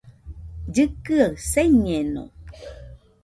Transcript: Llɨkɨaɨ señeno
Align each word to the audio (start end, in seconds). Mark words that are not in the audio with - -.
Llɨkɨaɨ 0.67 1.31
señeno 1.51 2.23